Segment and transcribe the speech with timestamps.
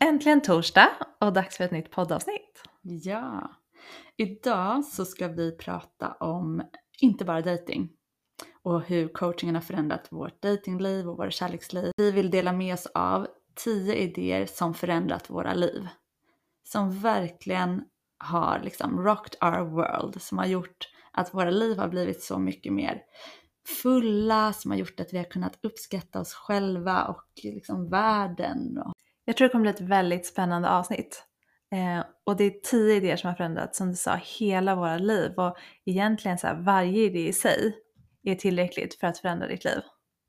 [0.00, 0.88] Äntligen torsdag
[1.20, 2.62] och dags för ett nytt poddavsnitt.
[2.82, 3.50] Ja,
[4.16, 6.62] idag så ska vi prata om
[7.00, 7.90] inte bara dating
[8.62, 11.92] och hur coachingen har förändrat vårt datingliv och våra kärleksliv.
[11.96, 15.88] Vi vill dela med oss av 10 idéer som förändrat våra liv.
[16.68, 17.84] Som verkligen
[18.18, 22.72] har liksom rocked our world, som har gjort att våra liv har blivit så mycket
[22.72, 23.02] mer
[23.82, 28.78] fulla, som har gjort att vi har kunnat uppskatta oss själva och liksom världen.
[29.24, 31.24] Jag tror det kommer bli ett väldigt spännande avsnitt.
[31.72, 35.32] Eh, och det är tio idéer som har förändrat, som du sa, hela våra liv.
[35.36, 37.76] Och egentligen så här, varje idé i sig
[38.22, 39.80] är tillräckligt för att förändra ditt liv.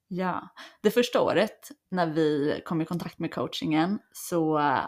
[0.08, 0.50] Ja,
[0.82, 4.86] det första året när vi kom i kontakt med coachingen så äh,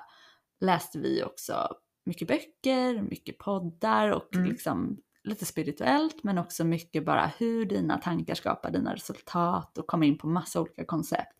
[0.61, 1.67] läste vi också
[2.05, 4.49] mycket böcker, mycket poddar och Mm.
[4.49, 10.03] liksom lite spirituellt men också mycket bara hur dina tankar skapar dina resultat och kom
[10.03, 11.36] in på massa olika koncept.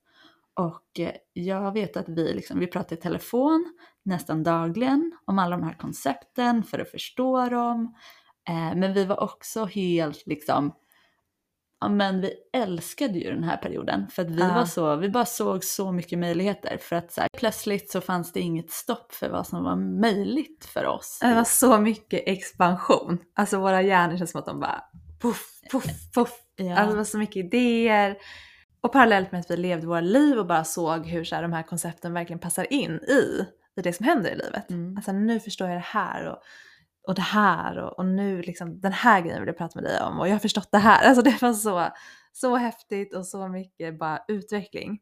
[0.57, 3.73] Och eh, jag vet att vi, liksom, vi pratar i telefon
[4.05, 7.95] nästan dagligen om alla de här koncepten för att förstå dem.
[8.49, 10.73] Eh, men vi var också helt liksom,
[11.81, 14.53] ja men vi älskade ju den här perioden för att vi Ja.
[14.53, 18.31] var så, vi bara såg så mycket möjligheter för att så här, plötsligt så fanns
[18.33, 21.19] det inget stopp för vad som var möjligt för oss.
[21.21, 23.17] Det var så mycket expansion.
[23.35, 24.83] Alltså våra hjärnor känns som att de bara
[25.21, 26.33] puff, puff, puff.
[26.55, 26.75] Ja.
[26.77, 28.17] Alltså det var så mycket idéer.
[28.87, 31.53] Och parallellt med att vi levde våra liv och bara såg hur så här, de
[31.53, 33.45] här koncepten verkligen passar in i,
[33.77, 34.69] i det som händer i livet.
[34.69, 34.97] Mm.
[34.97, 36.37] Alltså nu förstår jag det här och,
[37.07, 40.01] och det här och, och nu liksom den här grejen vill jag prata med dig
[40.01, 41.07] om och jag har förstått det här.
[41.07, 41.87] Alltså det var så,
[42.33, 44.99] så häftigt och så mycket bara utveckling.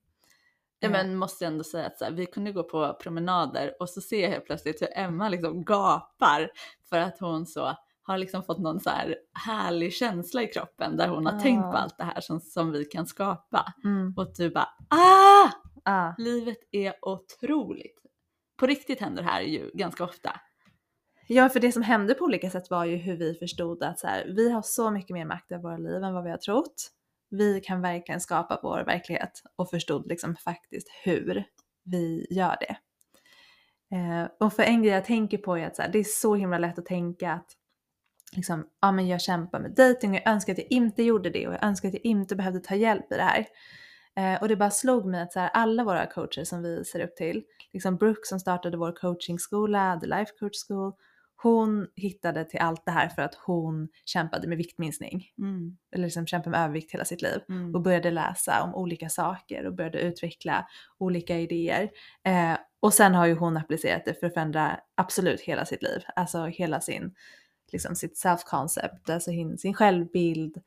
[0.79, 3.89] Ja Eh, men måste ändå säga att så här, vi kunde gå på promenader och
[3.89, 6.51] så ser jag helt plötsligt hur Emma liksom gapar
[6.89, 7.77] för att hon så
[8.07, 11.39] har liksom fått någon så här härlig känsla i kroppen där hon har Ah.
[11.39, 13.73] tänkt på allt det här som, som vi kan skapa.
[13.83, 15.49] Mm, Och du bara ah!
[15.85, 16.13] ah.
[16.17, 17.99] Livet är otroligt.
[18.57, 20.39] På riktigt händer det här ju ganska ofta.
[21.27, 24.07] Ja, för det som hände på olika sätt var ju hur vi förstod att så
[24.07, 26.91] här, vi har så mycket mer makt över våra liv än vad vi har trott.
[27.29, 31.45] Vi kan verkligen skapa vår verklighet och förstod liksom faktiskt hur
[31.83, 32.77] vi gör det.
[33.95, 36.35] Eh, och för en grej jag tänker på är att så här, det är så
[36.35, 37.51] himla lätt att tänka att
[38.31, 41.47] liksom, ja, men jag kämpar med dating och jag önskar att jag inte gjorde det
[41.47, 43.45] och jag önskar att jag inte behövde ta hjälp i det här.
[44.17, 46.99] Eh, och det bara slog mig att så här, alla våra coacher som vi ser
[46.99, 47.43] upp till,
[47.73, 50.93] liksom Brooke som startade vår coachingskola, The Life Coach School,
[51.37, 55.25] hon hittade till allt det här för att hon kämpade med viktminskning.
[55.37, 55.77] Mm.
[55.95, 57.39] Eller liksom kämpade med övervikt hela sitt liv.
[57.49, 57.75] Mm.
[57.75, 61.89] Och började läsa om olika saker och började utveckla olika idéer.
[62.25, 66.03] Eh, och sen har ju hon applicerat det för att förändra absolut hela sitt liv.
[66.15, 67.15] Alltså hela sin,
[67.71, 70.57] liksom sitt self-concept, alltså sin självbild,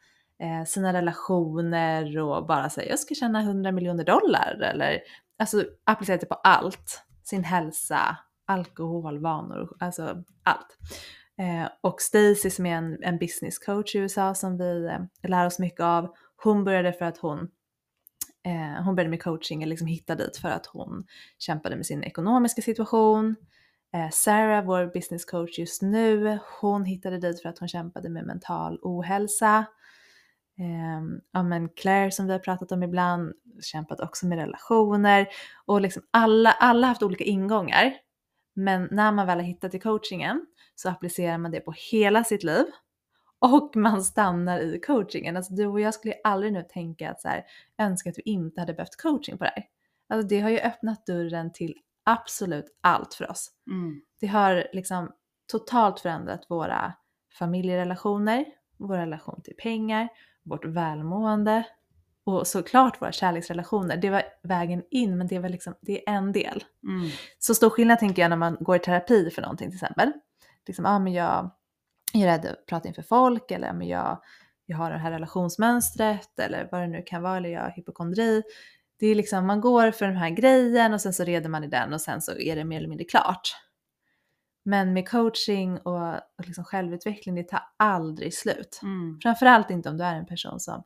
[0.42, 5.00] eh, sina relationer och bara säga jag ska tjäna 100 miljoner dollar eller
[5.38, 7.04] alltså applicerat det på allt.
[7.24, 8.16] Sin hälsa,
[8.46, 10.78] alkoholvanor, alltså allt.
[11.38, 15.46] Eh, och Stacy som är en, en business coach i USA som vi eh, lär
[15.46, 17.38] oss mycket av, hon började för att hon
[18.46, 21.06] eh, hon började med coaching eller liksom hittade dit för att hon
[21.38, 23.36] kämpade med sin ekonomiska situation.
[23.94, 28.26] Eh, Sarah, vår business coach just nu, hon hittade dit för att hon kämpade med
[28.26, 29.64] mental ohälsa.
[30.58, 33.32] Ehm, ja, men Claire som vi har pratat om ibland,
[33.62, 35.28] kämpat också med relationer.
[35.66, 37.94] Och liksom alla, alla har haft olika ingångar.
[38.54, 42.42] Men när man väl har hittat till coachingen så applicerar man det på hela sitt
[42.42, 42.64] liv.
[43.38, 45.36] Och man stannar i coachingen.
[45.36, 47.44] Alltså du och jag skulle ju aldrig nu tänka att så här,
[47.78, 49.64] önska att vi inte hade behövt coaching på det här.
[50.08, 51.74] Alltså det har ju öppnat dörren till
[52.08, 53.50] absolut allt för oss.
[53.70, 54.00] Mm.
[54.20, 55.12] Det har liksom
[55.52, 56.92] totalt förändrat våra
[57.38, 58.44] familjerelationer,
[58.76, 60.08] vår relation till pengar,
[60.42, 61.64] vårt välmående
[62.24, 63.96] och såklart våra kärleksrelationer.
[63.96, 66.64] Det var vägen in men det var liksom, det är en del.
[66.82, 67.10] Mm.
[67.38, 70.12] Så stor skillnad tänker jag när man går i terapi för någonting till exempel.
[70.66, 71.50] Liksom, ah, men jag
[72.14, 74.22] är rädd att prata inför folk eller men jag,
[74.66, 78.42] jag har det här relationsmönstret eller vad det nu kan vara eller jag har hypokondri.
[78.98, 81.66] Det är liksom, man går för den här grejen och sen så reder man i
[81.66, 83.56] den och sen så är det mer eller mindre klart.
[84.64, 88.80] Men med coaching och, och liksom självutveckling, det tar aldrig slut.
[88.82, 89.18] Mm.
[89.22, 90.82] Framförallt inte om du är en person som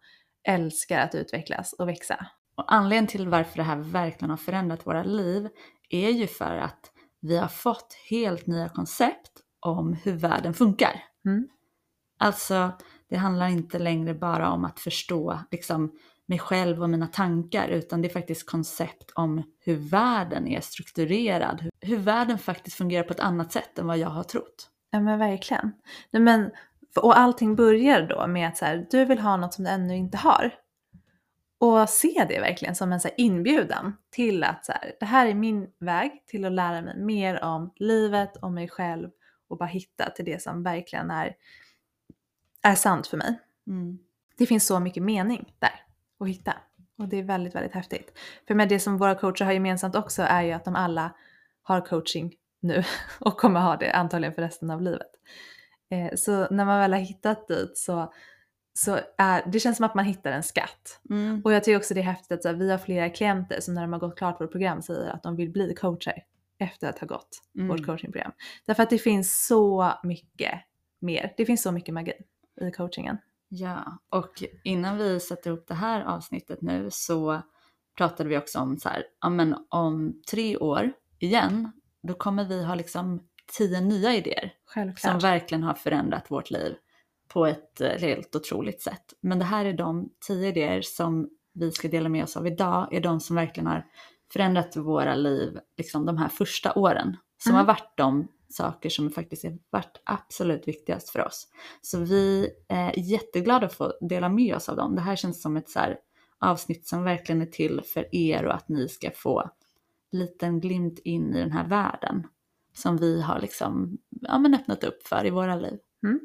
[0.48, 2.26] älskar att utvecklas och växa.
[2.54, 5.48] Och anledningen till varför det här verkligen har förändrat våra liv
[5.90, 11.02] är ju för att vi har fått helt nya koncept om hur världen funkar.
[11.26, 11.48] Mm.
[12.18, 12.72] Alltså,
[13.08, 15.92] det handlar inte längre bara om att förstå liksom,
[16.32, 21.60] mig själv och mina tankar, utan det är faktiskt koncept om hur världen är strukturerad,
[21.60, 24.70] hur, hur världen faktiskt fungerar på ett annat sätt än vad jag har trott.
[24.90, 25.72] Ja men verkligen.
[26.10, 26.50] Men,
[26.96, 29.96] och allting börjar då med att så här, du vill ha något som du ännu
[29.96, 30.54] inte har.
[31.58, 35.34] Och se det verkligen som en så inbjudan till att så här, det här är
[35.34, 39.10] min väg till att lära mig mer om livet, om mig själv
[39.48, 41.34] och bara hitta till det som verkligen är,
[42.62, 43.38] är sant för mig.
[43.66, 43.98] Mm.
[44.38, 45.91] Det finns så mycket mening där
[46.22, 46.54] att hitta.
[46.98, 48.18] Och det är väldigt, väldigt häftigt.
[48.48, 51.14] För med det som våra coacher har gemensamt också är ju att de alla
[51.62, 52.84] har coaching nu
[53.20, 55.10] och kommer ha det antagligen för resten av livet.
[55.90, 58.12] Eh, så när man väl har hittat dit så,
[58.74, 61.00] så är det känns som att man hittar en skatt.
[61.10, 61.42] Mm.
[61.44, 63.74] Och jag tycker också det är häftigt att så här, vi har flera klienter som
[63.74, 66.22] när de har gått klart vårt program säger att de vill bli coacher
[66.58, 67.68] efter att ha gått Mm.
[67.68, 68.32] vårt coachingprogram.
[68.66, 70.52] Därför att det finns så mycket
[71.00, 71.34] mer.
[71.36, 72.12] Det finns så mycket magi
[72.60, 73.18] i coachingen.
[73.54, 77.42] Ja, och innan vi satte ihop det här avsnittet nu så
[77.96, 81.72] pratade vi också om så här, ja men om tre år igen,
[82.02, 83.20] då kommer vi ha liksom
[83.58, 85.22] tio nya idéer som Självklart.
[85.22, 86.74] verkligen har förändrat vårt liv
[87.28, 89.12] på ett eh, helt otroligt sätt.
[89.20, 92.94] Men det här är de tio idéer som vi ska dela med oss av idag,
[92.94, 93.86] är de som verkligen har
[94.32, 97.16] förändrat våra liv liksom de här första åren.
[97.42, 97.58] Som Mm.
[97.58, 101.48] har varit de saker som faktiskt har varit absolut viktigast för oss.
[101.80, 104.94] Så vi eh, är jätteglada att få dela med oss av dem.
[104.94, 105.98] Det här känns som ett så här
[106.38, 109.50] avsnitt som verkligen är till för er och att ni ska få
[110.12, 112.26] liten glimt in i den här världen
[112.74, 115.78] som vi har liksom, ja, men öppnat upp för i våra liv.
[116.04, 116.20] Mm.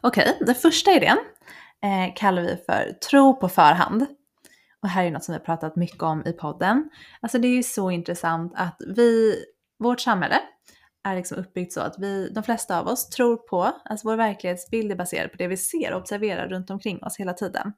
[0.00, 1.18] Okej, den första idén
[1.82, 4.06] eh, kallar vi för tro på förhand.
[4.80, 6.90] Och här är något som vi har pratat mycket om i podden.
[7.20, 9.36] Alltså det är ju så intressant att vi,
[9.78, 10.40] vårt samhälle
[11.06, 14.92] är liksom uppbyggt så att vi, de flesta av oss tror på, alltså vår verklighetsbild
[14.92, 17.72] är baserad på det vi ser och observerar runt omkring oss hela tiden.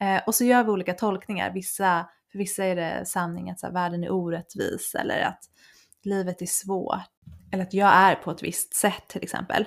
[0.00, 1.52] Eh, och så gör vi olika tolkningar.
[1.54, 5.40] Vissa, för vissa är det sanning att så här, världen är orättvis eller att
[6.02, 6.98] livet är svårt.
[7.52, 9.66] Eller att jag är på ett visst sätt till exempel.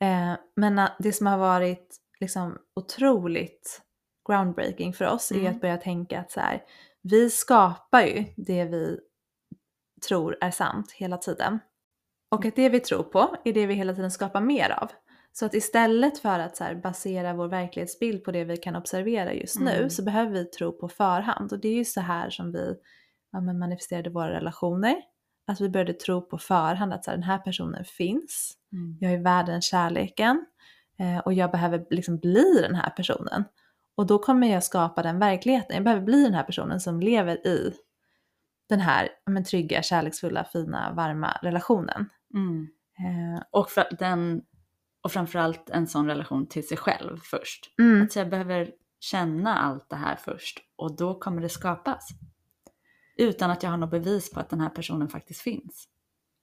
[0.00, 3.82] Eh, men det som har varit liksom otroligt
[4.28, 5.54] groundbreaking för oss är Mm.
[5.54, 6.62] att börja tänka att så här,
[7.02, 8.98] vi skapar ju det vi
[10.08, 11.58] tror är sant hela tiden.
[12.30, 14.90] Och att det vi tror på är det vi hela tiden skapar mer av.
[15.32, 19.60] Så att istället för att så basera vår verklighetsbild på det vi kan observera just
[19.60, 19.90] nu Mm.
[19.90, 21.52] så behöver vi tro på förhand.
[21.52, 22.74] Och det är ju så här som vi
[23.32, 24.96] ja, manifesterade våra relationer.
[25.46, 28.56] Att vi började tro på förhand att så här, den här personen finns
[29.00, 30.46] jag är värd den kärleken
[30.98, 33.44] eh, och jag behöver liksom bli den här personen.
[33.96, 35.76] Och då kommer jag skapa den verkligheten.
[35.76, 37.72] Jag behöver bli den här personen som lever i
[38.68, 42.08] den här men, trygga, kärleksfulla, fina, varma relationen.
[42.34, 42.68] Mm.
[42.98, 44.42] Eh, Och, för den,
[45.02, 47.74] och framförallt en sån relation till sig själv först.
[47.78, 52.08] mm, Att jag behöver känna allt det här först och då kommer det skapas.
[53.16, 55.88] Utan att jag har något bevis på att den här personen faktiskt finns.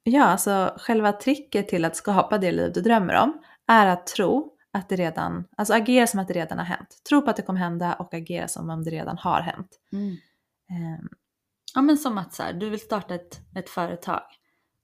[0.03, 4.53] ja, alltså själva tricket till att skapa det liv du drömmer om är att tro
[4.71, 7.01] att det redan, alltså agera som att det redan har hänt.
[7.09, 9.79] Tro på att det kommer hända och agera som om det redan har hänt.
[10.69, 11.05] Eh,
[11.73, 14.21] Ja men som att så här, du vill starta ett, ett företag.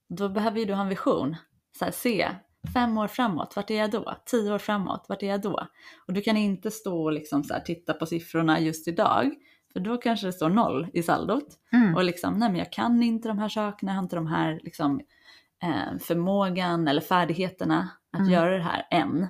[0.09, 1.35] Då behöver ju du ha en vision.
[1.79, 2.29] Så här, se,
[2.73, 4.13] fem år framåt, vart är jag då?
[4.25, 5.67] Tio år framåt, vart är jag då?
[6.07, 9.31] Och du kan inte stå och liksom så här, titta på siffrorna just idag.
[9.73, 11.47] För då kanske det står noll i saldot.
[11.73, 14.27] mm, Och liksom, nej men jag kan inte de här sakerna, jag har inte de
[14.27, 15.01] här liksom,
[15.63, 18.31] eh, förmågan eller färdigheterna att Mm.
[18.31, 19.27] göra det här än.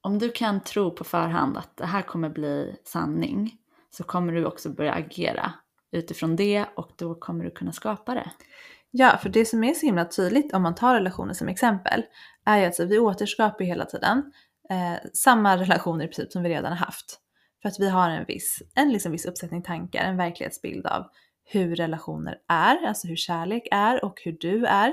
[0.00, 3.52] Om du kan tro på förhand att det här kommer bli sanning
[3.90, 5.52] så kommer du också börja agera
[5.92, 8.30] utifrån det och då kommer du kunna skapa det.
[8.96, 12.02] Ja, för det som är så himla tydligt om man tar relationer som exempel
[12.44, 14.32] är ju att vi återskapar hela tiden
[14.70, 17.20] eh, samma relationer i princip som vi redan har haft.
[17.62, 21.04] För att vi har en viss, en liksom viss uppsättning tankar, en verklighetsbild av
[21.44, 24.88] hur relationer är, alltså hur kärlek är och hur du är.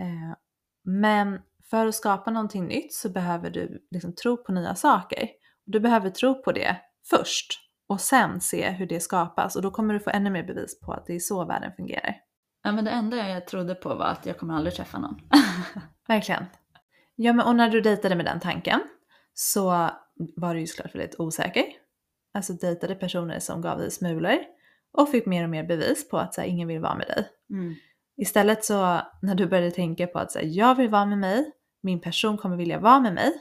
[0.00, 0.36] Eh,
[0.84, 1.38] men
[1.70, 5.28] för att skapa någonting nytt så behöver du liksom tro på nya saker.
[5.66, 6.76] Du behöver tro på det
[7.10, 10.80] först och sen se hur det skapas och då kommer du få ännu mer bevis
[10.80, 12.29] på att det är så världen fungerar.
[12.62, 15.20] Ja men det enda jag trodde på var att jag kommer aldrig träffa någon.
[16.08, 16.46] Verkligen.
[17.16, 18.80] Ja, men och när du dejtade med den tanken
[19.34, 19.90] så
[20.36, 21.64] var du ju såklart väldigt osäker.
[22.34, 24.38] Alltså dejtade personer som gav dig smulor
[24.92, 27.28] och fick mer och mer bevis på att så här, ingen vill vara med dig.
[27.50, 27.74] Mm.
[28.16, 31.52] Istället så när du började tänka på att så här, jag vill vara med mig,
[31.82, 33.32] min person kommer vilja vara med mig,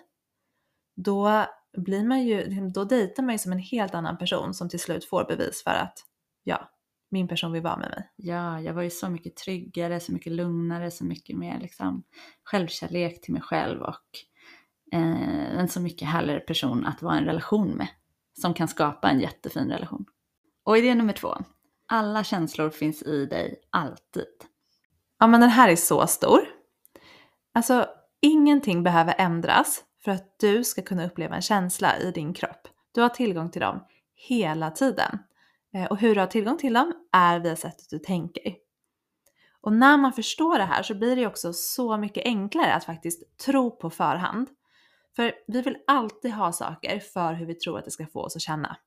[0.96, 1.46] då
[1.78, 4.80] blir man ju, liksom, då dejtar man ju som en helt annan person som till
[4.80, 6.00] slut får bevis för att
[6.44, 6.72] ja,
[7.10, 8.12] min person vill vara med mig.
[8.16, 12.04] Ja, jag var ju så mycket tryggare, så mycket lugnare, så mycket mer liksom
[12.44, 14.06] självkärlek till mig själv och
[14.92, 17.88] eh, en så mycket härligare person att vara i en relation med.
[18.42, 20.06] Som kan skapa en jättefin relation.
[20.64, 21.38] Och idé nummer två.
[21.88, 24.26] Alla känslor finns i dig alltid.
[25.20, 26.40] Ja men den här är så stor.
[27.54, 27.88] Alltså
[28.22, 32.68] ingenting behöver ändras för att du ska kunna uppleva en känsla i din kropp.
[32.92, 33.80] Du har tillgång till dem
[34.16, 35.20] hela tiden.
[35.74, 38.56] Eh, och hur du har tillgång till dem är via sättet du tänker.
[39.62, 43.38] Och när man förstår det här så blir det också så mycket enklare att faktiskt
[43.38, 44.50] tro på förhand.
[45.16, 48.36] För vi vill alltid ha saker för hur vi tror att det ska få oss
[48.36, 48.78] att känna.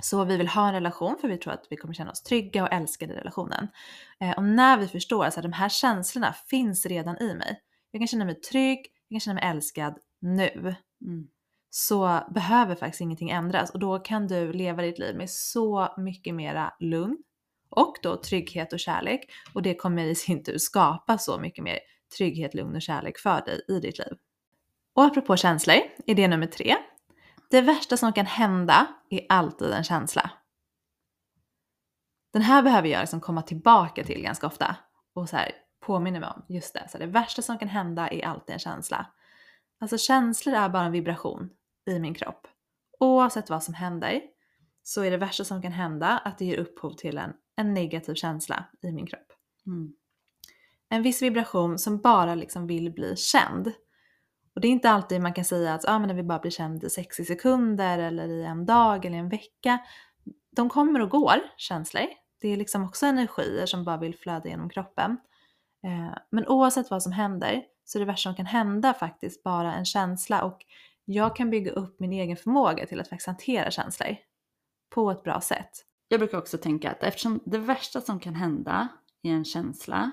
[0.00, 2.62] Så vi vill ha en relation för vi tror att vi kommer känna oss trygga
[2.62, 3.68] och älskade i relationen.
[4.20, 7.60] Eh, och när vi förstår att de här känslorna finns redan i mig.
[7.90, 10.74] Jag kan känna mig trygg, jag kan känna mig älskad nu.
[11.04, 11.28] Mm.
[11.76, 16.34] Så behöver faktiskt ingenting ändras och då kan du leva ditt liv med så mycket
[16.34, 17.18] mera lugn
[17.68, 19.30] och då trygghet och kärlek.
[19.54, 21.78] Och det kommer i sin tur skapa så mycket mer
[22.16, 24.16] trygghet, lugn och kärlek för dig i ditt liv.
[24.94, 25.76] Och apropå känslor,
[26.06, 26.76] idé nummer tre.
[27.50, 30.30] Det värsta som kan hända är alltid en känsla.
[32.32, 34.76] Den här behöver jag liksom komma tillbaka till ganska ofta
[35.14, 36.88] och så här påminner mig om just det.
[36.88, 39.06] Så det värsta som kan hända är alltid en känsla.
[39.80, 41.50] Alltså känslor är bara en vibration
[41.86, 42.46] i min kropp.
[43.00, 44.20] Oavsett vad som händer
[44.82, 48.14] så är det värsta som kan hända att det ger upphov till en, en negativ
[48.14, 49.32] känsla i min kropp.
[49.66, 49.92] Mm.
[50.88, 53.72] En viss vibration som bara liksom vill bli känd.
[54.54, 56.50] Och det är inte alltid man kan säga att ah, men när vi bara blir
[56.50, 59.78] känd i 60 sekunder eller i en dag eller en vecka.
[60.50, 62.06] De kommer och går, känslor.
[62.40, 65.16] Det är liksom också energier som bara vill flöda genom kroppen.
[65.84, 69.74] Eh, men oavsett vad som händer så är det värsta som kan hända faktiskt bara
[69.74, 70.64] en känsla och
[71.04, 74.16] jag kan bygga upp min egen förmåga till att faktiskt hantera känslor
[74.90, 75.70] på ett bra sätt.
[76.08, 78.88] Jag brukar också tänka att eftersom det värsta som kan hända
[79.22, 80.10] är en känsla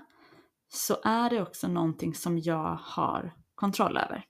[0.69, 4.25] så är det också någonting som jag har kontroll över.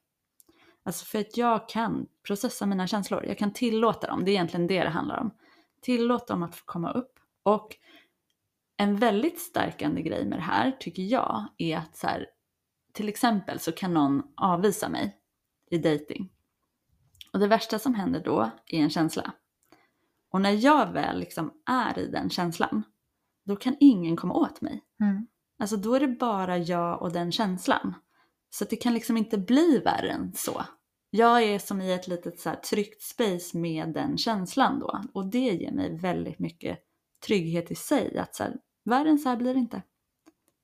[0.83, 4.67] Alltså för att jag kan processa mina känslor, jag kan tillåta dem, det är egentligen
[4.67, 5.31] det det handlar om.
[5.81, 7.19] Tillåta dem att få komma upp.
[7.43, 7.75] Och
[8.77, 12.27] en väldigt stärkande grej med det här tycker jag är att så här,
[12.93, 15.17] till exempel så kan någon avvisa mig
[15.71, 16.29] i dating.
[17.33, 19.33] Och det värsta som händer då är en känsla.
[20.31, 22.83] Och när jag väl liksom är i den känslan,
[23.45, 24.83] då kan ingen komma åt mig.
[24.99, 25.27] Mm.
[25.59, 27.93] Alltså då är det bara jag och den känslan.
[28.49, 30.65] Så det kan liksom inte bli värre än så.
[31.09, 35.01] Jag är som i ett litet så här tryggt space med den känslan då.
[35.13, 36.79] Och det ger mig väldigt mycket
[37.25, 38.17] trygghet i sig.
[38.17, 39.81] Att så här, värre än så här blir det inte.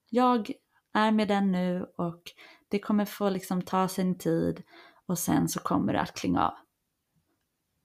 [0.10, 0.52] Jag
[0.94, 2.22] är med den nu och
[2.68, 4.64] det kommer få liksom ta sin tid
[5.08, 6.54] och sen så kommer det att klinga av.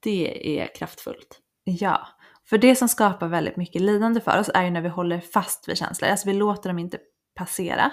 [0.03, 1.41] Det är kraftfullt.
[1.65, 2.09] Ja,
[2.45, 5.69] för det som skapar väldigt mycket lidande för oss är ju när vi håller fast
[5.69, 6.11] vid känslor.
[6.11, 6.99] Alltså vi låter dem inte
[7.35, 7.93] passera.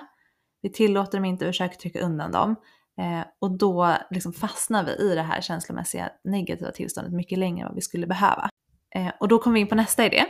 [0.61, 2.55] Vi tillåter dem inte och försöker trycka undan dem.
[2.99, 7.67] Eh, och då liksom fastnar vi i det här känslomässiga negativa tillståndet mycket längre än
[7.67, 8.49] vad vi skulle behöva.
[8.95, 10.25] Eh, och då kommer vi in på nästa idé,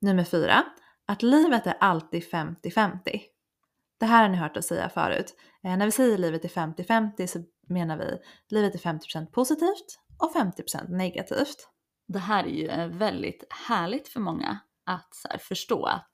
[0.00, 0.64] nummer fyra.
[1.06, 3.20] Att livet är alltid 50-50.
[4.00, 5.34] Det här har ni hört oss säga förut.
[5.64, 7.38] Eh, när vi säger livet är 50-50 så
[7.68, 8.18] menar vi
[8.48, 11.68] livet är 50% positivt och 50% negativt.
[12.08, 16.10] Det här är ju eh, väldigt härligt för många att så här, förstå att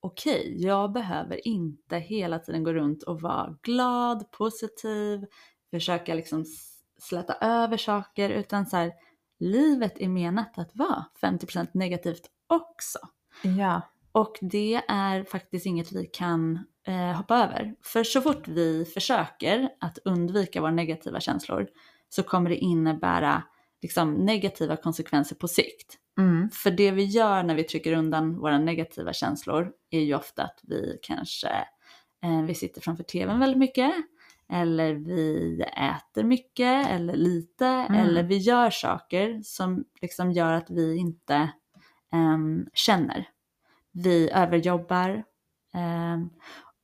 [0.00, 5.26] okej, okay, jag behöver inte hela tiden gå runt och vara glad, positiv,
[5.70, 6.44] försöka liksom
[7.00, 8.92] släta över saker utan så här,
[9.38, 12.98] livet är menat att vara 50% negativt också.
[13.42, 13.82] Ja.
[14.12, 17.74] Och det är faktiskt inget vi kan eh, hoppa över.
[17.82, 21.68] För så fort vi försöker att undvika våra negativa känslor
[22.08, 23.42] så kommer det innebära
[23.82, 25.96] liksom, negativa konsekvenser på sikt.
[26.18, 26.50] Mm.
[26.50, 30.60] För det vi gör när vi trycker undan våra negativa känslor är ju ofta att
[30.62, 31.48] vi kanske
[32.24, 33.92] eh, vi sitter framför tvn väldigt mycket
[34.52, 37.94] eller vi äter mycket eller lite mm.
[37.94, 41.34] eller vi gör saker som liksom gör att vi inte
[42.12, 42.38] eh,
[42.74, 43.28] känner.
[43.92, 45.24] Vi överjobbar
[45.74, 46.30] ehm,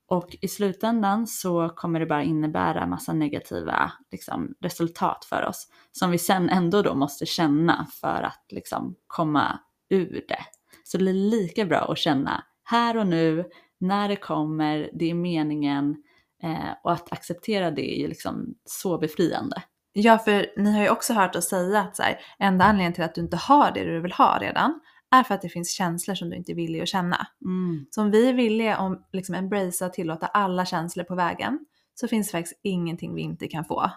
[0.09, 6.11] och i slutändan så kommer det bara innebära massa negativa liksom, resultat för oss som
[6.11, 9.59] vi sen ändå då måste känna för att liksom, komma
[9.91, 10.45] ur det.
[10.85, 13.45] Så det är lika bra att känna här och nu,
[13.79, 15.97] när det kommer, det är meningen
[16.43, 19.63] eh, och att acceptera det är ju liksom så befriande.
[19.93, 23.05] Ja, för ni har ju också hört oss säga att så här, enda anledningen till
[23.05, 26.15] att du inte har det du vill ha redan är för att det finns känslor
[26.15, 27.27] som du inte är villig att känna.
[27.45, 27.87] Mm.
[27.91, 31.59] Så om vi är villiga att liksom embracea och tillåta alla känslor på vägen
[31.95, 33.91] så finns faktiskt ingenting vi inte kan få.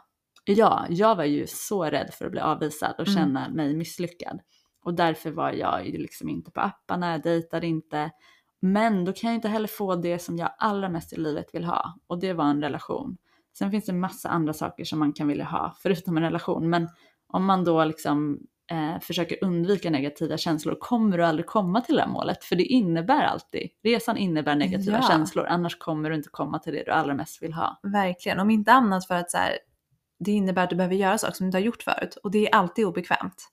[0.46, 3.20] Ja, jag var ju så rädd för att bli avvisad och Mm.
[3.20, 4.39] känna mig misslyckad.
[4.84, 8.12] Och därför var jag ju liksom inte på apparna, jag dejtade inte.
[8.60, 11.63] Men då kan jag inte heller få det som jag allra mest i livet vill
[11.63, 12.00] ha.
[12.08, 13.18] Och det var en relation.
[13.58, 16.70] Sen finns det massa andra saker som man kan vilja ha förutom en relation.
[16.70, 16.89] Men
[17.28, 18.39] om man då liksom
[18.70, 22.44] eh, försöker undvika negativa känslor kommer du aldrig komma till det här målet.
[22.44, 25.08] För det innebär alltid, resan innebär negativa Ja.
[25.08, 25.46] känslor.
[25.46, 27.80] Annars kommer du inte komma till det du allra mest vill ha.
[27.84, 29.58] Verkligen, om inte annat för att så här,
[30.20, 32.48] det innebär att du behöver göra saker som du inte har gjort förut och det
[32.48, 33.48] är alltid obekvämt.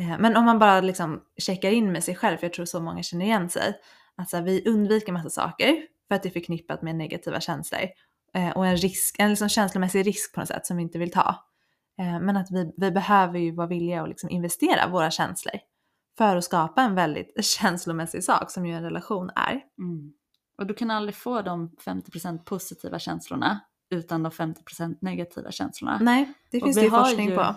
[0.00, 2.80] Eh, Men om man bara liksom checkar in med sig själv, för jag tror så
[2.80, 3.74] många känner igen sig,
[4.16, 7.80] att så här, vi undviker massa saker för att det är förknippat med negativa känslor
[8.34, 11.10] eh, och en, risk, en liksom känslomässig risk på något sätt som vi inte vill
[11.10, 11.44] ta.
[11.98, 15.54] Eh, Men att vi, vi behöver ju vara villiga att liksom investera våra känslor
[16.18, 19.52] för att skapa en väldigt känslomässig sak som ju en relation är.
[19.78, 20.12] Mm.
[20.58, 25.98] Och du kan aldrig få de 50% positiva känslorna utan de 50% negativa känslorna.
[26.02, 27.54] Nej, det finns det ju forskning ju- på.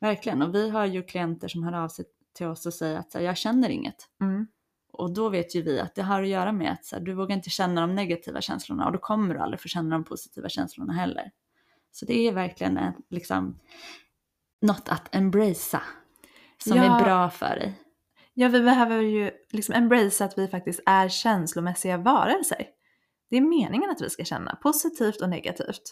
[0.00, 2.04] Verkligen, och vi har ju klienter som hör av sig
[2.36, 3.96] till oss och säger att här, jag känner inget.
[4.20, 4.46] Mm.
[4.92, 7.36] Och då vet ju vi att det har att göra med att här, du vågar
[7.36, 10.92] inte känna de negativa känslorna och då kommer du aldrig få känna de positiva känslorna
[10.92, 11.30] heller.
[11.90, 13.58] Så det är verkligen en, liksom
[14.62, 15.82] något att embracea
[16.64, 16.98] som Ja.
[16.98, 17.82] är bra för dig.
[18.34, 22.66] Ja, vi behöver ju liksom embrace att vi faktiskt är känslomässiga varelser.
[23.30, 25.82] Det är meningen att vi ska känna positivt och negativt.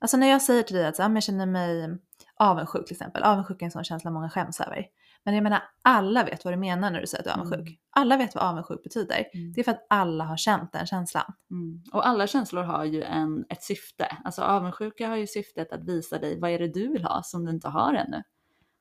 [0.00, 1.98] Alltså när jag säger till dig att så, jag känner mig
[2.42, 3.22] avundsjuk till exempel.
[3.22, 4.86] Avundsjuk är en sån känsla många skäms över.
[5.24, 7.68] Men jag menar, alla vet vad du menar när du säger att du är avundsjuk.
[7.68, 7.78] Mm.
[7.90, 9.24] Alla vet vad avundsjuk betyder.
[9.34, 9.52] Mm.
[9.52, 11.32] Det är för att alla har känt den känslan.
[11.50, 11.82] Mm.
[11.92, 14.16] Och alla känslor har ju en, ett syfte.
[14.24, 17.44] Alltså avundsjuka har ju syftet att visa dig vad är det du vill ha som
[17.44, 18.22] du inte har ännu.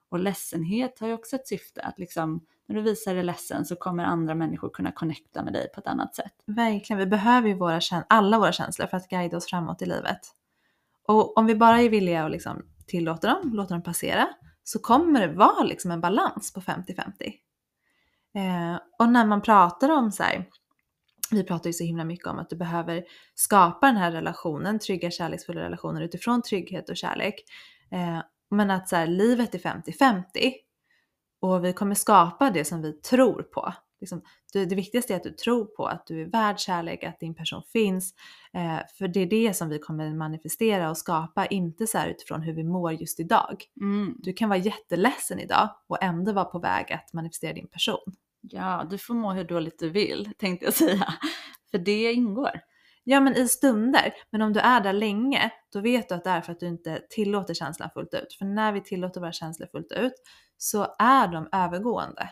[0.09, 3.75] Och ledsenhet har ju också ett syfte att liksom när du visar dig ledsen så
[3.75, 6.33] kommer andra människor kunna connecta med dig på ett annat sätt.
[6.45, 10.19] Verkligen, vi behöver ju våra, alla våra känslor för att guida oss framåt i livet.
[11.07, 14.29] Och om vi bara är villiga och liksom tillåter dem, låter dem passera,
[14.63, 16.83] så kommer det vara liksom en balans på 50-50.
[18.35, 20.49] Eh, och när man pratar om så här,
[21.31, 23.03] vi pratar ju så himla mycket om att du behöver
[23.35, 27.35] skapa den här relationen, trygga kärleksfulla relationer utifrån trygghet och kärlek.
[27.91, 30.53] Eh, men att så här, livet är 50-50
[31.39, 33.73] och vi kommer skapa det som vi tror på.
[34.01, 34.21] Liksom,
[34.53, 37.35] det, det viktigaste är att du tror på att du är värd kärlek, att din
[37.35, 38.13] person finns.
[38.53, 42.53] Eh, för det är det som vi kommer manifestera och skapa, inte så utifrån hur
[42.53, 43.63] vi mår just idag.
[43.81, 44.15] Mm.
[44.19, 48.15] Du kan vara jätteledsen idag och ändå vara på väg att manifestera din person.
[48.41, 51.13] Ja, du får må hur dåligt du vill tänkte jag säga.
[51.71, 52.61] För det ingår.
[53.03, 56.29] Ja men i stunder, men om du är där länge, då vet du att det
[56.29, 58.33] är för att du inte tillåter känslan fullt ut.
[58.33, 60.13] För när vi tillåter våra känslor fullt ut
[60.57, 62.29] så är de övergående.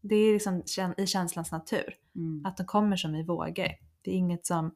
[0.00, 0.62] Det är liksom
[0.96, 1.94] i känslans natur.
[2.16, 2.46] Mm.
[2.46, 3.68] Att de kommer som i vågor.
[4.02, 4.74] Det är inget som,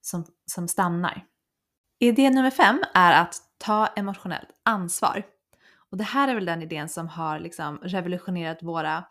[0.00, 1.26] som, som stannar.
[1.98, 5.22] Idé nummer fem är att ta emotionellt ansvar.
[5.90, 9.04] Och det här är väl den idén som har liksom revolutionerat våra,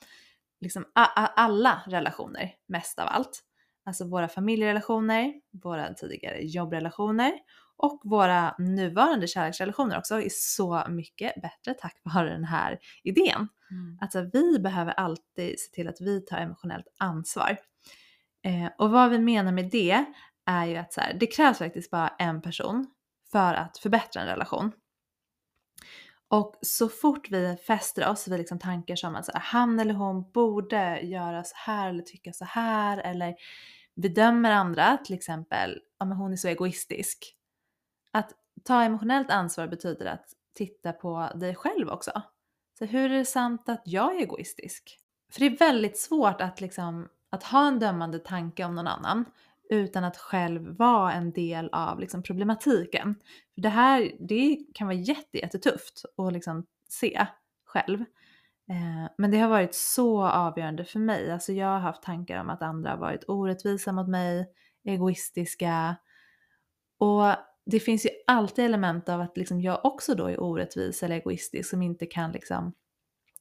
[0.61, 3.43] liksom alla relationer mest av allt.
[3.85, 7.33] Alltså våra familjerelationer, våra tidigare jobbrelationer
[7.81, 13.47] och våra nuvarande kärleksrelationer också är så mycket bättre tack vare den här idén.
[13.71, 13.97] Mm.
[14.01, 17.57] Alltså vi behöver alltid se till att vi tar emotionellt ansvar.
[18.43, 20.05] Eh, och vad vi menar med det
[20.45, 22.87] är ju att så här, det krävs faktiskt bara en person
[23.31, 24.71] för att förbättra en relation.
[26.27, 29.93] Och så fort vi fäster oss vid liksom tankar som att så här, han eller
[29.93, 33.35] hon borde göra så här eller tycka så här eller
[33.95, 37.35] bedömer andra, till exempel, ja men hon är så egoistisk.
[38.11, 42.21] Att ta emotionellt ansvar betyder att titta på dig själv också.
[42.79, 44.97] Så hur är det sant att jag är egoistisk?
[45.31, 49.25] För det är väldigt svårt att, liksom, att ha en dömande tanke om någon annan
[49.69, 53.15] utan att själv vara en del av liksom, problematiken.
[53.55, 57.27] För det här det kan vara jätte, jättetufft att liksom, se
[57.65, 57.99] själv.
[58.69, 61.31] Eh, men det har varit så avgörande för mig.
[61.31, 64.49] Alltså jag har haft tankar om att andra har varit orättvisa mot mig,
[64.83, 65.95] egoistiska.
[66.97, 71.15] Och det finns ju alltid element av att liksom jag också då är orättvis eller
[71.15, 72.73] egoistisk som inte kan liksom,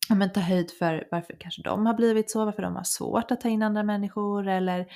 [0.09, 3.41] men ta höjd för varför kanske de har blivit så, varför de har svårt att
[3.41, 4.87] ta in andra människor eller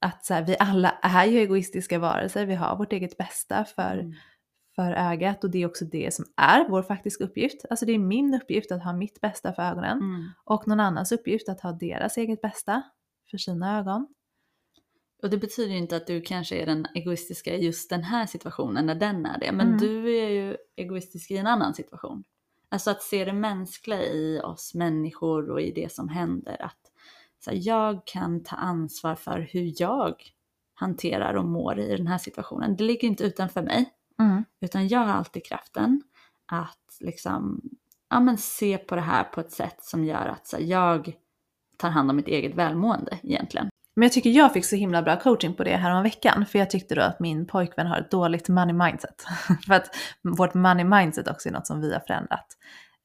[0.00, 3.98] att så här, vi alla är ju egoistiska varelser, vi har vårt eget bästa för,
[3.98, 4.14] Mm.
[4.76, 7.64] för ögat och det är också det som är vår faktiska uppgift.
[7.70, 10.28] Alltså det är min uppgift att ha mitt bästa för ögonen Mm.
[10.44, 12.82] och någon annans uppgift att ha deras eget bästa
[13.30, 14.08] för sina ögon.
[15.22, 18.26] Och det betyder ju inte att du kanske är den egoistiska i just den här
[18.26, 19.52] situationen när den är det.
[19.52, 19.78] Men Mm.
[19.78, 22.24] du är ju egoistisk i en annan situation.
[22.68, 26.62] Alltså att se det mänskliga i oss människor och i det som händer.
[26.62, 26.78] Att
[27.44, 30.14] så här, jag kan ta ansvar för hur jag
[30.74, 32.76] hanterar och mår i den här situationen.
[32.76, 33.90] Det ligger inte utanför mig.
[34.18, 34.44] Mm.
[34.60, 36.02] Utan jag har alltid kraften
[36.46, 37.60] att liksom,
[38.10, 41.12] ja, men se på det här på ett sätt som gör att så här, jag
[41.76, 43.69] tar hand om mitt eget välmående egentligen.
[43.96, 46.58] Men jag tycker jag fick så himla bra coaching på det här om veckan för
[46.58, 49.24] jag tyckte då att min pojkvän har ett dåligt money mindset.
[49.66, 52.46] för att vårt money mindset också är något som vi har förändrat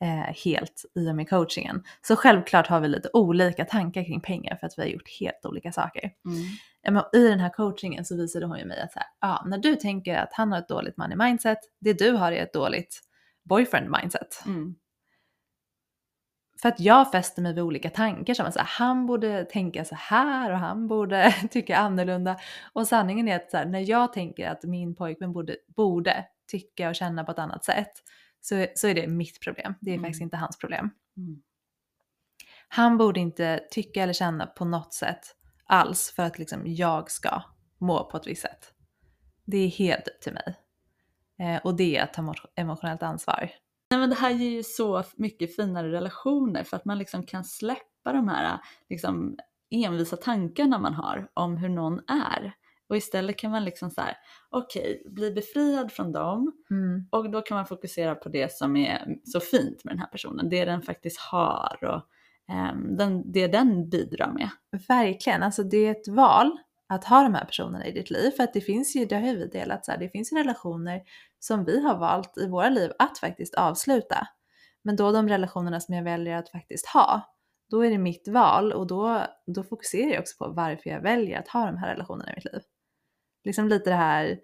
[0.02, 1.84] eh, helt i och med coachingen.
[2.02, 5.46] Så självklart har vi lite olika tankar kring pengar för att vi har gjort helt
[5.46, 6.12] olika saker.
[6.92, 9.58] Men I den här coachingen så visade hon ju mig att så här, ja, när
[9.58, 13.02] du tänker att han har ett dåligt money mindset, det du har är ett dåligt
[13.50, 14.44] boyfriend mindset.
[14.46, 14.76] Mm.
[16.66, 20.52] För att jag fäster mig vid olika tankar som att han borde tänka så här
[20.52, 22.38] och han borde tycka annorlunda.
[22.74, 26.96] Och sanningen är att här, när jag tänker att min pojkvän borde, borde tycka och
[26.96, 27.92] känna på ett annat sätt
[28.42, 29.74] så, så är det mitt problem.
[29.82, 30.04] Det är Mm.
[30.04, 30.90] faktiskt inte hans problem.
[31.18, 31.42] Mm.
[32.68, 37.42] Han borde inte tycka eller känna på något sätt alls för att liksom jag ska
[37.78, 38.74] må på ett visst sätt.
[39.46, 40.56] Det är helt upp till mig.
[41.40, 43.50] Eh, och det är att ta mot- emotionellt ansvar.
[43.92, 47.44] Nej, men det här ger ju så mycket finare relationer för att man liksom kan
[47.44, 49.38] släppa de här liksom,
[49.72, 52.54] envisa tankarna man har om hur någon är.
[52.90, 54.18] Och istället kan man liksom så här,
[54.50, 57.08] okej, bli befriad från dem Mm.
[57.12, 60.50] och då kan man fokusera på det som är så fint med den här personen,
[60.50, 62.02] det den faktiskt har och
[62.54, 64.50] ehm, den, det den bidrar med.
[64.88, 68.32] Verkligen, alltså det är ett val att ha de här personerna i ditt liv.
[68.32, 70.38] För att det finns ju, det har ju vi delat så här, det finns ju
[70.38, 71.02] relationer
[71.40, 74.28] som vi har valt i våra liv att faktiskt avsluta.
[74.82, 77.36] Men då de relationerna som jag väljer att faktiskt ha,
[77.70, 81.40] då är det mitt val och då, då fokuserar jag också på varför jag väljer
[81.40, 82.62] att ha de här relationerna i mitt liv.
[83.44, 84.40] Liksom lite det här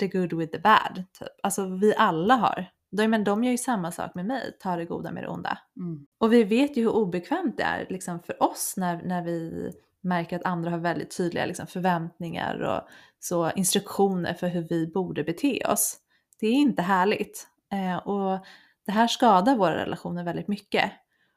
[0.00, 1.28] the good with the bad, typ.
[1.42, 2.66] Alltså vi alla har.
[2.90, 5.58] De, men de gör ju samma sak med mig, ta det goda med det onda.
[5.76, 6.06] Mm.
[6.18, 10.36] Och vi vet ju hur obekvämt det är liksom, för oss när, när vi märker
[10.36, 15.62] att andra har väldigt tydliga liksom, förväntningar och så instruktioner för hur vi borde bete
[15.68, 15.96] oss.
[16.40, 17.46] Det är inte härligt.
[17.72, 18.38] Eh, och
[18.86, 20.92] det här skadar våra relationer väldigt mycket.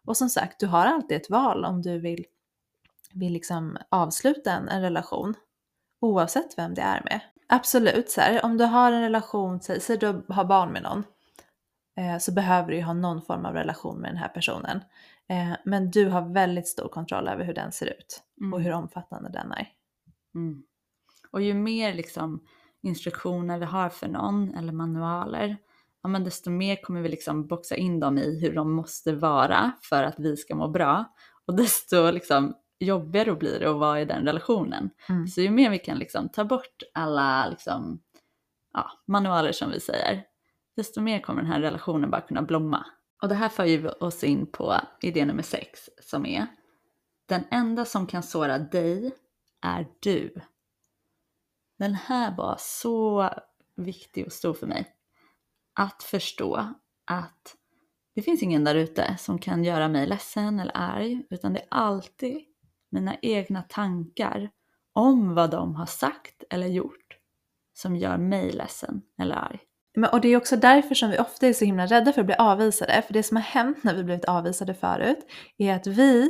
[0.06, 2.26] Och som sagt, du har alltid ett val om du vill,
[3.13, 5.34] vill liksom avsluta en, en relation.
[5.99, 7.19] Oavsett vem det är med.
[7.47, 11.04] Absolut, så här, om du har en relation, säg, säg du har barn med någon
[11.97, 14.84] eh, så behöver du ju ha någon form av relation med den här personen.
[15.29, 18.53] Eh, men du har väldigt stor kontroll över hur den ser ut Mm.
[18.53, 19.67] och hur omfattande den är.
[20.36, 20.63] Mm.
[21.31, 22.43] Och ju mer liksom
[22.81, 25.57] instruktioner vi har för någon eller manualer,
[26.03, 29.71] ja, men desto mer kommer vi liksom boxa in dem i hur de måste vara
[29.81, 31.05] för att vi ska må bra.
[31.45, 34.89] Och desto liksom jobbigare blir det att vara i den relationen.
[35.09, 35.27] Mm.
[35.27, 38.01] Så ju mer vi kan liksom ta bort alla liksom,
[38.73, 40.23] ja, manualer som vi säger,
[40.75, 42.86] desto mer kommer den här relationen bara kunna blomma.
[43.23, 46.47] Och det här för ju oss in på idé nummer sex som är
[47.25, 49.12] den enda som kan såra dig
[49.62, 50.33] är du.
[51.79, 53.29] Den här var så
[53.75, 54.95] viktig och stor för mig.
[55.73, 56.73] Att förstå
[57.05, 57.55] att
[58.15, 61.67] det finns ingen där ute som kan göra mig ledsen eller arg, utan det är
[61.69, 62.45] alltid
[62.89, 64.51] mina egna tankar
[64.93, 67.17] om vad de har sagt eller gjort
[67.73, 69.59] som gör mig ledsen eller arg.
[69.95, 72.25] Men, och det är också därför som vi ofta är så himla rädda för att
[72.25, 73.01] bli avvisade.
[73.01, 75.19] För det som har hänt när vi blivit avvisade förut
[75.58, 76.29] är att vi,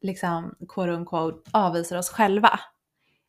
[0.00, 2.60] liksom quote unquote, avvisar oss själva.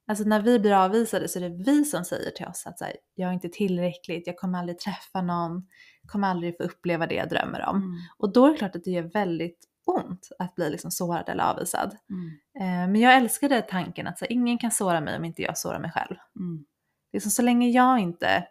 [0.08, 2.86] Alltså när vi blir avvisade så är det vi som säger till oss att så
[2.86, 5.67] här, jag är inte tillräckligt, jag kommer aldrig träffa någon,
[6.08, 7.76] kommer aldrig få uppleva det jag drömmer om.
[7.76, 7.98] Mm.
[8.17, 11.43] Och då är det klart att det gör väldigt ont att bli liksom sårad eller
[11.43, 11.98] avvisad.
[12.10, 12.30] Mm.
[12.60, 15.58] Eh, men jag älskade tanken att så här, ingen kan såra mig om inte jag
[15.58, 16.15] sårar mig själv.
[16.39, 16.65] Mm.
[17.13, 18.48] Liksom, så länge jag inte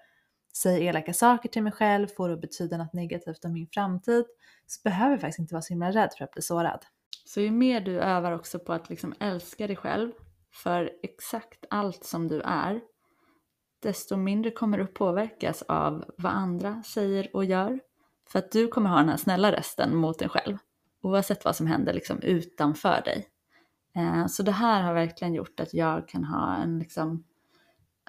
[0.56, 4.24] säger elaka saker till mig själv, får det att betyda något negativt om min framtid,
[4.66, 6.84] så behöver jag faktiskt inte vara så himla rädd för att bli sårad.
[7.24, 10.12] Så ju mer du övar också på att liksom älska dig själv
[10.52, 12.80] för exakt allt som du är,
[13.82, 17.80] desto mindre kommer du påverkas av vad andra säger och gör.
[18.28, 20.56] För att du kommer ha den här snälla rösten mot dig själv,
[21.02, 23.28] oavsett vad som händer liksom utanför dig.
[23.96, 27.24] Eh, så det här har verkligen gjort att jag kan ha en liksom,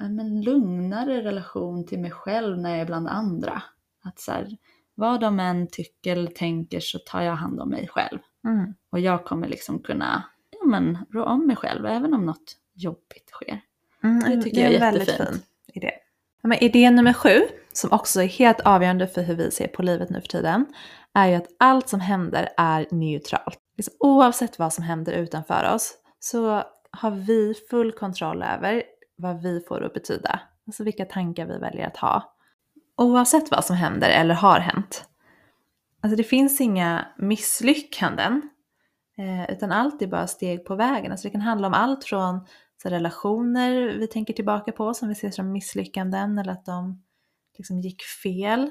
[0.02, 3.64] en en lugnare relation till mig själv när jag är bland andra.
[4.04, 4.58] Att så här,
[4.96, 8.20] vad de än tycker eller tänker så tar jag hand om mig själv.
[8.46, 8.74] Mm.
[8.90, 13.30] Och jag kommer liksom kunna ja, men, rå om mig själv även om något jobbigt
[13.32, 13.62] sker.
[14.04, 15.30] Mm, Det tycker jag är en väldigt jättefint.
[15.30, 15.42] fin
[15.74, 15.92] idé.
[16.42, 17.42] Ja, men idé nummer sju,
[17.74, 20.66] som också är helt avgörande för hur vi ser på livet nu för tiden,
[21.14, 23.60] är ju att allt som händer är neutralt.
[23.78, 28.84] Liksom, oavsett vad som händer utanför oss så har vi full kontroll över
[29.16, 30.40] vad vi får att betyda.
[30.68, 32.36] Alltså vilka tankar vi väljer att ha.
[32.98, 35.10] Oavsett vad som händer eller har hänt.
[36.02, 38.42] Alltså det finns inga misslyckanden.
[39.18, 41.12] Eh, utan allt är bara steg på vägen.
[41.12, 42.46] Alltså det kan handla om allt från
[42.84, 47.04] så relationer vi tänker tillbaka på som vi ser som misslyckanden eller att de
[47.58, 48.70] liksom gick fel.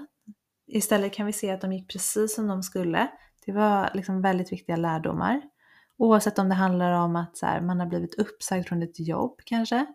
[0.67, 3.09] Istället kan vi se att de gick precis som de skulle.
[3.47, 5.43] Det var liksom väldigt viktiga lärdomar.
[5.97, 9.41] Oavsett om det handlar om att så här, man har blivit uppsagd från ett jobb
[9.45, 9.87] kanske,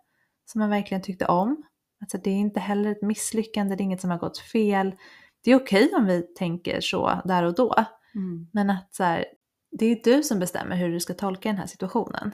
[0.47, 1.63] som man verkligen tyckte om.
[2.01, 4.95] Alltså det är inte heller ett misslyckande, det är inget som har gått fel.
[5.43, 7.75] Det är okej om vi tänker så där och då.
[8.15, 8.47] Mm.
[8.53, 9.25] Men att så här,
[9.71, 12.31] det är du som bestämmer hur du ska tolka den här situationen.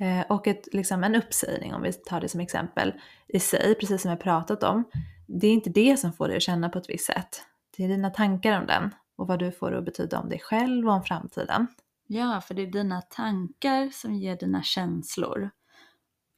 [0.00, 2.92] Eh, och ett, liksom en uppsägning, om vi tar det som exempel,
[3.28, 4.84] i sig, precis som jag pratat om,
[5.26, 7.42] det är inte det som får dig att känna på ett visst sätt.
[7.76, 10.88] Det är dina tankar om den och vad du får att betyda om dig själv
[10.88, 11.66] och om framtiden.
[12.06, 15.50] Ja, för det är dina tankar som ger dina känslor.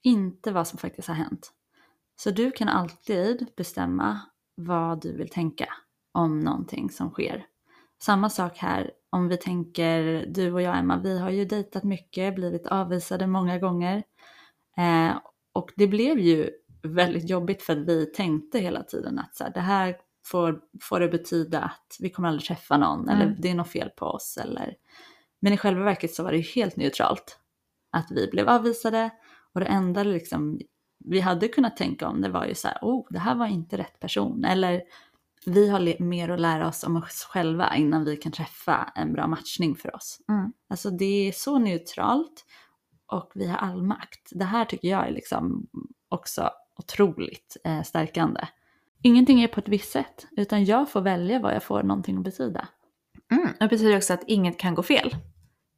[0.06, 1.52] Inte vad som faktiskt har hänt.
[2.16, 4.20] Så du kan alltid bestämma
[4.54, 5.68] vad du vill tänka
[6.12, 7.46] om någonting som sker.
[8.02, 12.34] Samma sak här om vi tänker, du och jag Emma, vi har ju dejtat mycket,
[12.34, 14.02] blivit avvisade många gånger.
[14.76, 15.16] Eh,
[15.52, 16.50] och det blev ju
[16.82, 21.00] väldigt jobbigt för att vi tänkte hela tiden att så här, det här får, får
[21.00, 23.20] det betyda att vi kommer aldrig träffa någon Mm.
[23.20, 24.38] eller det är något fel på oss.
[24.42, 24.76] Eller...
[25.40, 27.38] Men i själva verket så var det ju helt neutralt
[27.92, 29.10] att vi blev avvisade
[29.56, 30.60] och det enda liksom
[31.04, 33.78] vi hade kunnat tänka om det var ju så här, oh det här var inte
[33.78, 34.82] rätt person eller
[35.46, 39.26] vi har mer att lära oss om oss själva innan vi kan träffa en bra
[39.26, 40.20] matchning för oss.
[40.28, 40.52] Mm.
[40.68, 42.44] Alltså det är så neutralt
[43.06, 44.30] och vi har all makt.
[44.30, 45.66] Det här tycker jag är liksom
[46.08, 48.40] också otroligt eh, stärkande.
[49.02, 52.24] Ingenting är på ett visst sätt, utan jag får välja vad jag får någonting att
[52.24, 52.68] betyda.
[53.32, 53.48] Mm.
[53.60, 55.16] Det betyder också att inget kan gå fel.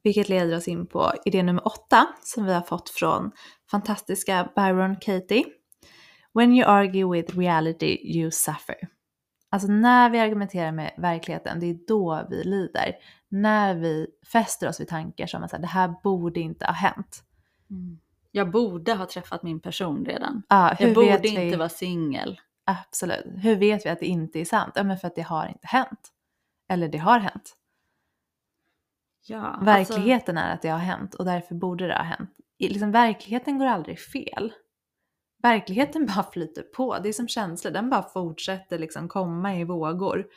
[0.03, 3.31] Vilket leder oss in på idé nummer åtta som vi har fått från
[3.71, 5.45] fantastiska Byron Katie.
[6.33, 8.75] When you argue with reality you suffer.
[9.49, 12.95] Alltså när vi argumenterar med verkligheten, det är då vi lider.
[13.29, 17.23] När vi fäster oss vid tankar som att det här borde inte ha hänt.
[18.31, 20.43] Jag borde ha träffat min person redan.
[20.49, 21.55] Hur Jag borde vet inte vi?
[21.55, 22.39] vara singel.
[22.65, 23.25] Absolut.
[23.37, 24.73] Hur vet vi att det inte är sant?
[24.75, 26.09] Ja, men för att det har inte hänt.
[26.69, 27.55] Eller det har hänt.
[29.29, 32.29] Ja, alltså, Verkligheten är att det har hänt och därför borde det ha hänt.
[32.59, 34.53] Liksom, verkligheten går aldrig fel.
[35.41, 36.99] Verkligheten bara flyter på.
[36.99, 40.27] Det är som känslor, den bara fortsätter liksom komma i vågor.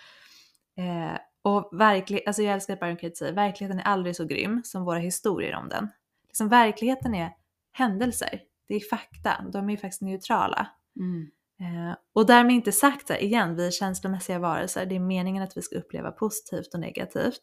[0.77, 4.63] Eh, och verklig, alltså jag älskar att Byron Katie säger, verkligheten är aldrig så grym
[4.65, 5.89] som våra historier om den.
[6.27, 7.31] Liksom, verkligheten är
[7.73, 10.69] händelser, det är fakta, de är faktiskt neutrala.
[10.97, 11.31] Mm.
[11.61, 15.57] Eh, och därmed inte sagt här, igen, vi är känslomässiga varelser, det är meningen att
[15.57, 17.41] vi ska uppleva positivt och negativt.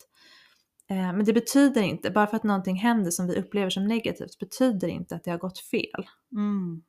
[0.89, 4.39] Eh, men det betyder inte, bara för att någonting händer som vi upplever som negativt,
[4.39, 6.07] betyder inte att det har gått fel.
[6.31, 6.83] Mm.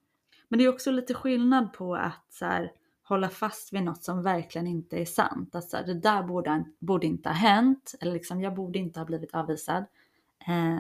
[0.48, 4.22] Men det är också lite skillnad på att så här, hålla fast vid något som
[4.22, 5.54] verkligen inte är sant.
[5.54, 9.00] Att så här, det där borde, borde inte ha hänt, eller liksom, jag borde inte
[9.00, 9.84] ha blivit avvisad.
[10.46, 10.78] Eh,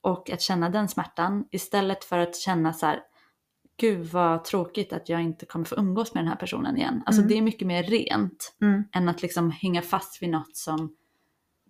[0.00, 3.00] och att känna den smärtan istället för att känna så här,
[3.76, 7.02] gud vad tråkigt att jag inte kommer få umgås med den här personen igen.
[7.06, 7.28] Alltså Mm.
[7.28, 8.84] det är mycket mer rent Mm.
[8.92, 10.94] än att liksom hänga fast vid något som,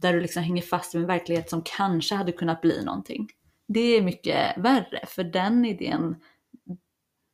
[0.00, 3.28] där du liksom hänger fast vid en verklighet som kanske hade kunnat bli någonting.
[3.68, 6.16] Det är mycket värre, för den idén,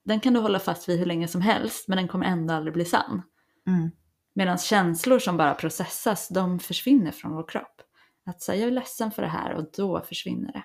[0.04, 2.74] den kan du hålla fast vid hur länge som helst, men den kommer ändå aldrig
[2.74, 3.22] bli sann.
[3.68, 3.90] Mm.
[4.34, 7.82] Medan känslor som bara processas, de försvinner från vår kropp.
[8.26, 10.64] Att säga jag är ledsen för det här och då försvinner det.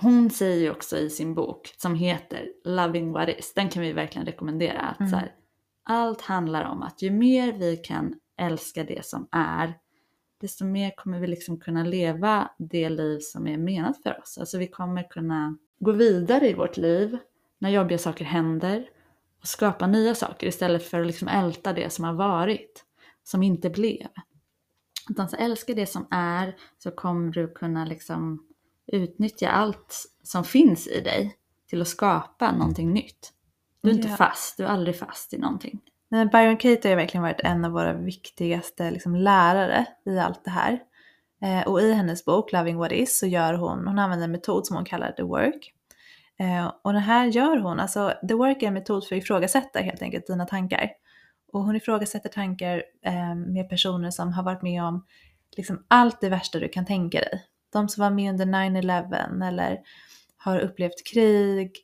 [0.00, 3.92] Hon säger ju också i sin bok som heter Loving What Is, den kan vi
[3.92, 4.80] verkligen rekommendera.
[4.80, 5.10] Att Mm.
[5.10, 5.32] så här,
[5.84, 9.74] allt handlar om att ju mer vi kan älska det som är,
[10.40, 14.38] desto mer kommer vi liksom kunna leva det liv som är menat för oss.
[14.38, 17.18] Alltså vi kommer kunna gå vidare i vårt liv
[17.58, 18.88] när jobbiga saker händer
[19.40, 22.84] och skapa nya saker istället för att liksom älta det som har varit,
[23.24, 24.06] som inte blev.
[25.10, 28.46] Utan så älska det som är så kommer du kunna liksom
[28.86, 33.32] utnyttja allt som finns i dig till att skapa någonting nytt.
[33.80, 34.16] Du är inte Ja.
[34.16, 35.80] fast, du är aldrig fast i någonting.
[36.08, 40.44] Nej, Byron Katie har ju verkligen varit en av våra viktigaste liksom, lärare i allt
[40.44, 40.80] det här.
[41.42, 44.66] Eh, och i hennes bok Loving What Is så gör hon, hon använder en metod
[44.66, 45.72] som hon kallar The Work.
[46.38, 49.78] Eh, och det här gör hon, alltså The Work är en metod för att ifrågasätta
[49.78, 50.90] helt enkelt dina tankar.
[51.52, 55.04] Och hon ifrågasätter tankar eh, med personer som har varit med om
[55.56, 57.44] liksom allt det värsta du kan tänka dig.
[57.72, 59.78] De som var med under 9-11 eller
[60.36, 61.76] har upplevt krig,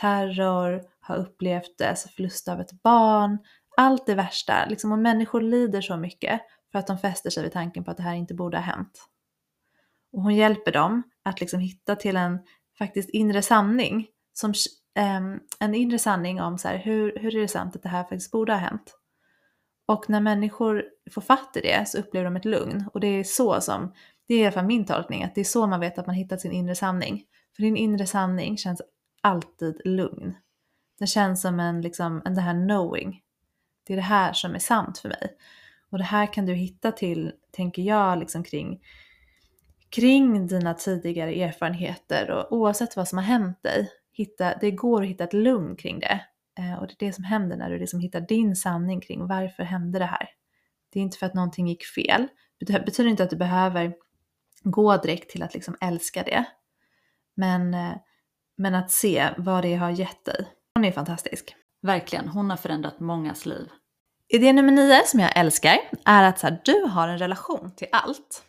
[0.00, 3.38] terror, har upplevt alltså förlust av ett barn,
[3.76, 4.66] allt det värsta.
[4.66, 6.40] Liksom, och människor lider så mycket
[6.72, 9.08] för att de fäster sig vid tanken på att det här inte borde ha hänt.
[10.12, 12.38] Och hon hjälper dem att liksom hitta till en
[12.78, 14.06] faktiskt inre sanning.
[14.32, 14.52] Som,
[14.94, 18.02] ehm, en inre sanning om så här, hur, hur är det sant att det här
[18.02, 18.98] faktiskt borde ha hänt.
[19.86, 22.84] Och när människor får fatt i det så upplever de ett lugn.
[22.94, 23.92] Och det är så som,
[24.28, 26.16] det är i alla fall min tolkning, att det är så man vet att man
[26.16, 27.24] hittat sin inre sanning.
[27.56, 28.82] För din inre sanning känns
[29.20, 30.34] alltid lugn.
[30.98, 33.20] Den känns som en, liksom, en det här knowing.
[33.86, 35.36] Det är det här som är sant för mig.
[35.90, 38.80] Och det här kan du hitta till, tänker jag, liksom kring,
[39.90, 45.08] kring dina tidigare erfarenheter och oavsett vad som har hänt dig, hitta, det går att
[45.08, 46.20] hitta ett lugn kring det.
[46.58, 49.62] Eh, och det är det som händer när du liksom hittar din sanning kring varför
[49.62, 50.28] hände det här.
[50.92, 52.28] Det är inte för att någonting gick fel.
[52.58, 53.94] Det betyder inte att du behöver
[54.62, 56.44] gå direkt till att liksom älska det.
[57.34, 57.96] Men, eh,
[58.56, 60.46] men att se vad det har gett dig.
[60.74, 61.56] Hon är fantastisk.
[61.82, 63.68] Verkligen, hon har förändrat mångas liv.
[64.28, 67.88] Idé nummer nio som jag älskar är att så här, du har en relation till
[67.92, 68.42] allt.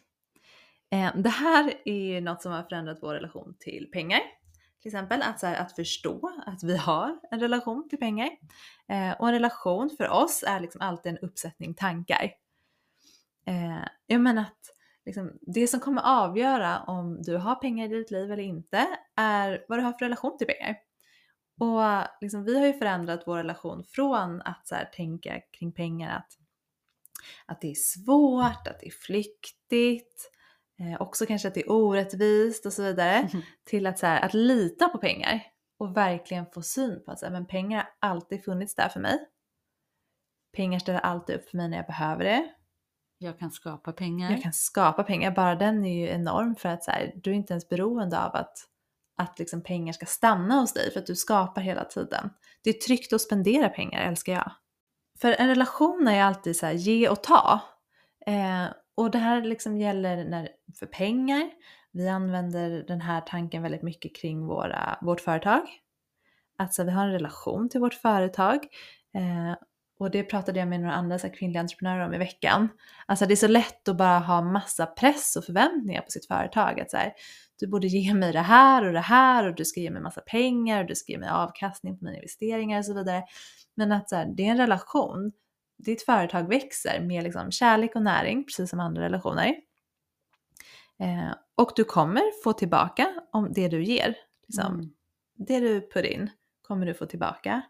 [0.91, 4.19] Eh, det här är ju något som har förändrat vår relation till pengar.
[4.81, 8.29] Till exempel att, så här, att förstå att vi har en relation till pengar.
[8.89, 12.31] Eh, och en relation för oss är liksom alltid en uppsättning tankar.
[13.47, 14.61] Eh, jag menar att
[15.05, 19.65] liksom, det som kommer avgöra om du har pengar i ditt liv eller inte är
[19.67, 20.86] vad du har för relation till pengar.
[21.59, 21.81] Och
[22.21, 26.37] liksom, vi har ju förändrat vår relation från att så här, tänka kring pengar att,
[27.45, 30.31] att det är svårt, att det är flyktigt,
[30.79, 33.41] eh, också kanske att det är orättvist och så vidare, mm.
[33.63, 35.43] till att, så här, att lita på pengar
[35.77, 38.99] och verkligen få syn på att så här, men pengar har alltid funnits där för
[38.99, 39.19] mig.
[40.55, 42.53] Pengar ställer alltid upp för mig när jag behöver det.
[43.17, 44.31] Jag kan skapa pengar.
[44.31, 47.35] Jag kan skapa pengar, bara den är ju enorm för att så här, du är
[47.35, 48.57] inte ens beroende av att
[49.17, 52.29] att liksom pengar ska stanna hos dig för att du skapar hela tiden.
[52.63, 54.51] Det är tryggt att spendera pengar älskar jag.
[55.21, 57.59] För en relation är alltid så här, ge och ta.
[58.25, 60.49] Eh, och det här liksom gäller när,
[60.79, 61.49] för pengar.
[61.91, 65.61] Vi använder den här tanken väldigt mycket kring våra, vårt företag.
[66.57, 68.67] Alltså vi har en relation till vårt företag.
[69.15, 69.55] Eh,
[69.99, 72.69] och det pratade jag med några andra så här, kvinnliga entreprenörer om i veckan.
[73.05, 76.79] Alltså det är så lätt att bara ha massa press och förväntningar på sitt företag.
[76.79, 77.13] Att så här,
[77.59, 80.21] du borde ge mig det här och det här och du ska ge mig massa
[80.21, 83.23] pengar och du ska ge mig avkastning på mina investeringar och så vidare.
[83.75, 85.31] Men att så här, det är en relation.
[85.77, 89.55] Ditt företag växer med liksom kärlek och näring, precis som andra relationer.
[90.99, 94.15] Eh, och du kommer få tillbaka om det du ger.
[94.47, 94.73] Liksom.
[94.73, 94.89] Mm.
[95.35, 96.29] Det du put in
[96.61, 97.61] kommer du få tillbaka.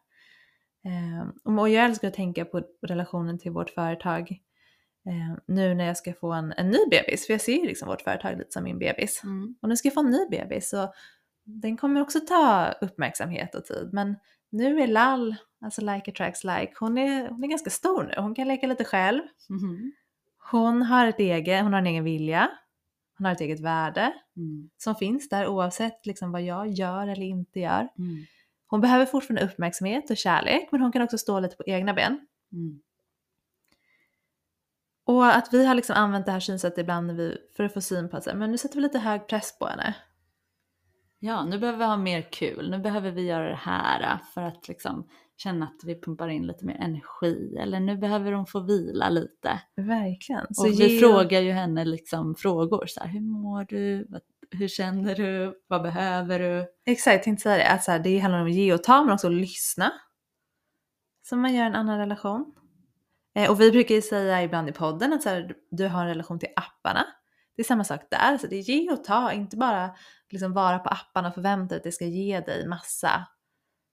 [0.88, 4.32] Eh, och jag älskar att tänka på relationen till vårt företag
[5.06, 7.88] eh, nu när jag ska få en, en ny bebis, för jag ser ju liksom
[7.88, 9.22] vårt företag lite som min bebis.
[9.24, 9.56] Mm.
[9.62, 10.94] Och nu ska jag få en ny bebis och
[11.46, 13.90] den kommer också ta uppmärksamhet och tid.
[13.94, 14.16] Men
[14.50, 18.14] nu är Lall, alltså Like Attracts Like, hon är, hon är ganska stor nu.
[18.18, 19.22] Hon kan leka lite själv.
[19.50, 19.92] Mm.
[20.52, 22.50] Hon har ett eget, hon har en egen vilja.
[23.18, 24.70] Hon har ett eget värde mm.
[24.78, 27.88] som finns där oavsett liksom vad jag gör eller inte gör.
[27.98, 28.26] Mm.
[28.68, 32.20] Hon behöver fortfarande uppmärksamhet och kärlek men hon kan också stå lite på egna ben.
[32.52, 32.82] Mm.
[35.06, 38.10] Och att vi har liksom använt det här synsättet ibland vi, för att få syn
[38.10, 39.96] på att men nu sätter vi lite hög press på henne.
[41.20, 44.68] Ja, nu behöver vi ha mer kul, nu behöver vi göra det här för att
[44.68, 49.10] liksom känna att vi pumpar in lite mer energi eller nu behöver hon få vila
[49.10, 49.62] lite.
[49.76, 50.46] Verkligen.
[50.50, 51.00] Så och vi ge...
[51.00, 54.08] frågar ju henne liksom frågor så här, hur mår du?
[54.52, 55.62] Hur känner du?
[55.68, 56.68] Vad behöver du?
[56.86, 57.70] Exakt, jag tänkte säga det.
[57.70, 59.94] Att så här, det handlar om att ge och ta men också att lyssna.
[61.30, 62.54] Som man gör en annan relation.
[63.36, 66.08] Eh, och vi brukar ju säga ibland i podden att så här, du har en
[66.08, 67.06] relation till apparna.
[67.56, 69.96] Det är samma sak där, så det är ge och ta, inte bara
[70.30, 73.28] liksom vara på apparna och förvänta dig att det ska ge dig massa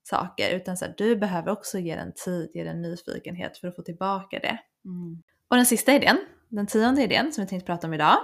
[0.02, 3.76] saker, utan så här, du behöver också ge den tid, ge den nyfikenhet för att
[3.76, 4.58] få tillbaka det.
[4.84, 5.22] Mm.
[5.48, 8.18] Och den sista idén, den tionde idén som vi tänkte prata om idag,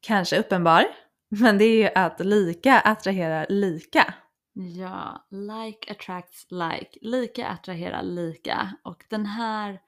[0.00, 0.84] kanske uppenbar,
[1.40, 4.14] men det är ju att lika attraherar lika.
[4.52, 6.98] Ja, like attracts like.
[7.00, 8.74] Lika attraherar lika.
[8.82, 9.80] Och den här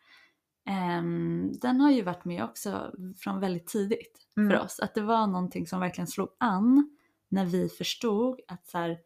[0.71, 4.51] Um, den har ju varit med också från väldigt tidigt mm.
[4.51, 4.81] för oss.
[4.81, 6.97] Att det var någonting som verkligen slog an
[7.29, 8.99] när vi förstod att så här,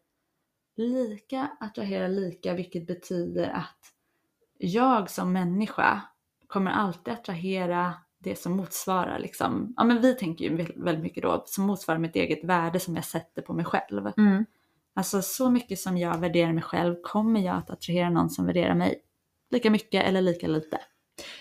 [0.75, 3.93] lika attraherar lika vilket betyder att
[4.57, 6.01] jag som människa
[6.47, 7.93] kommer alltid attrahera
[8.27, 12.15] det som motsvarar liksom, ja men vi tänker ju väldigt mycket då, som motsvarar mitt
[12.15, 14.11] eget värde som jag sätter på mig själv.
[14.17, 14.45] Mm.
[14.95, 18.75] Alltså så mycket som jag värderar mig själv kommer jag att attrahera någon som värderar
[18.75, 19.01] mig
[19.51, 20.79] lika mycket eller lika lite.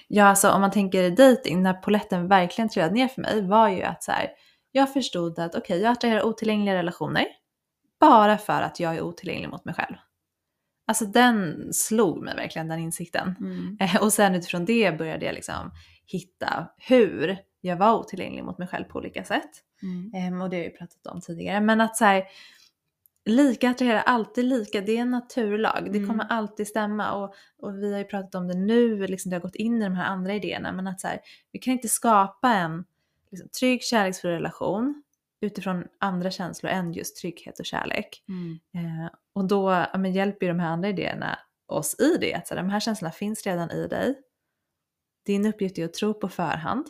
[0.09, 3.82] Ja, alltså om man tänker dating, när poletten verkligen trillade ner för mig var ju
[3.82, 4.28] att så här,
[4.72, 7.26] jag förstod att okej, okay, jag attraherar otillgängliga relationer
[8.01, 9.97] bara för att jag är otillgänglig mot mig själv.
[10.87, 13.34] Alltså den slog mig verkligen, den insikten.
[13.41, 13.76] Mm.
[13.80, 15.70] Eh, och sen utifrån det började jag liksom
[16.07, 19.51] hitta hur jag var otillgänglig mot mig själv på olika sätt.
[19.83, 20.33] Mm.
[20.35, 21.61] Um, och det har jag ju pratat om tidigare.
[21.61, 22.25] Men att så här,
[23.25, 25.79] lika attraherar alltid lika, det är en naturlag.
[25.79, 25.93] Mm.
[25.93, 29.37] Det kommer alltid stämma och, och vi har ju pratat om det nu, liksom det
[29.37, 31.21] har gått in i de här andra idéerna, men att så här,
[31.53, 32.85] vi kan inte skapa en
[33.31, 35.03] liksom, trygg kärleksfull relation
[35.41, 38.25] utifrån andra känslor än just trygghet och kärlek.
[38.29, 38.59] Mm.
[38.75, 42.35] Eh, och då ja, men hjälper ju de här andra idéerna oss i det.
[42.35, 44.15] Att så här, de här känslorna finns redan i dig.
[45.27, 46.87] Din uppgift är att tro på förhand.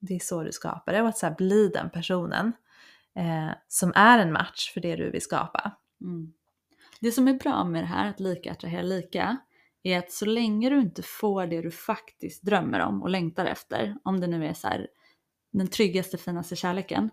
[0.00, 2.52] Det är så du skapar det och att så här, bli den personen
[3.16, 5.72] eh, som är en match för det du vill skapa.
[6.00, 6.32] Mm.
[7.00, 9.36] Det som är bra med det här, att lika attraherar lika,
[9.82, 13.96] är att så länge du inte får det du faktiskt drömmer om och längtar efter,
[14.04, 14.88] om det nu är så här,
[15.52, 17.10] den tryggaste, finaste kärleken,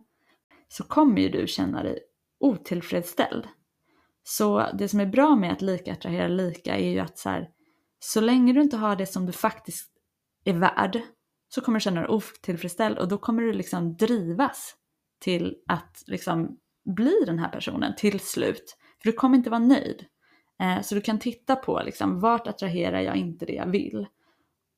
[0.67, 1.99] så kommer ju du känna dig
[2.39, 3.47] otillfredsställd.
[4.23, 7.49] Så det som är bra med att lika attraherar lika är ju att så, här,
[7.99, 9.94] så länge du inte har det som du faktiskt
[10.45, 11.01] är värd
[11.49, 14.75] så kommer du känna dig otillfredsställd och då kommer du liksom drivas
[15.19, 18.77] till att liksom bli den här personen till slut.
[19.01, 20.05] För du kommer inte vara nöjd.
[20.61, 24.07] Eh, så du kan titta på liksom, vart attraherar jag inte det jag vill?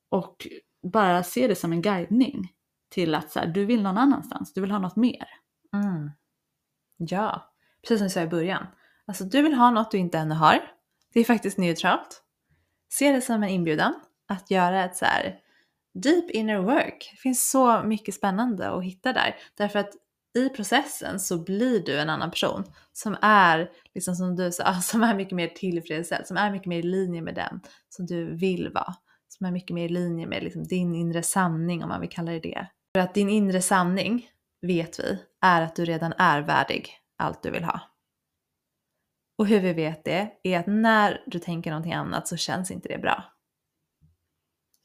[0.08, 0.46] Och
[0.82, 2.52] bara se det som en guidning
[2.88, 5.28] till att så här, du vill någon annanstans, du vill ha något mer.
[5.74, 6.10] Mm.
[6.96, 7.52] Ja,
[7.82, 8.66] precis som jag sa i början.
[9.06, 10.60] Alltså du vill ha något du inte ännu har.
[11.12, 12.22] Det är faktiskt neutralt.
[12.88, 13.94] Se det som en inbjudan
[14.26, 15.40] att göra ett så här
[16.00, 17.08] deep inner work.
[17.10, 19.36] Det finns så mycket spännande att hitta där.
[19.54, 19.90] Därför att
[20.38, 25.02] i processen så blir du en annan person som är, liksom som du sa, som
[25.02, 28.70] är mycket mer tillfredsställd, som är mycket mer i linje med den som du vill
[28.74, 28.94] vara.
[29.28, 32.32] Som är mycket mer i linje med liksom din inre sanning om man vill kalla
[32.32, 32.66] det det.
[32.94, 34.30] För att din inre sanning,
[34.66, 37.80] vet vi, är att du redan är värdig allt du vill ha.
[39.38, 42.88] Och hur vi vet det är att när du tänker någonting annat så känns inte
[42.88, 43.24] det bra.